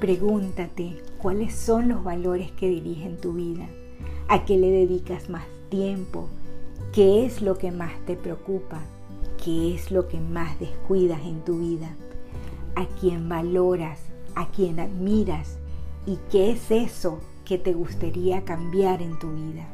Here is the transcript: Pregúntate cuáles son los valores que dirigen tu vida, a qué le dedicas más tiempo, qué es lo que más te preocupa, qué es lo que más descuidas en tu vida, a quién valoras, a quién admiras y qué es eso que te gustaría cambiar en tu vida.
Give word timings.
Pregúntate 0.00 1.02
cuáles 1.20 1.52
son 1.52 1.88
los 1.88 2.04
valores 2.04 2.52
que 2.52 2.68
dirigen 2.68 3.16
tu 3.16 3.32
vida, 3.32 3.66
a 4.28 4.44
qué 4.44 4.56
le 4.56 4.70
dedicas 4.70 5.28
más 5.28 5.44
tiempo, 5.70 6.28
qué 6.92 7.26
es 7.26 7.42
lo 7.42 7.58
que 7.58 7.72
más 7.72 7.92
te 8.06 8.14
preocupa, 8.14 8.80
qué 9.42 9.74
es 9.74 9.90
lo 9.90 10.06
que 10.06 10.20
más 10.20 10.60
descuidas 10.60 11.20
en 11.24 11.44
tu 11.44 11.58
vida, 11.58 11.96
a 12.76 12.86
quién 13.00 13.28
valoras, 13.28 13.98
a 14.36 14.46
quién 14.52 14.78
admiras 14.78 15.58
y 16.06 16.18
qué 16.30 16.52
es 16.52 16.70
eso 16.70 17.18
que 17.44 17.58
te 17.58 17.72
gustaría 17.72 18.44
cambiar 18.44 19.02
en 19.02 19.18
tu 19.18 19.32
vida. 19.32 19.66